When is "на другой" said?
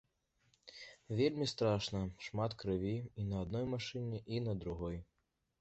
4.51-4.97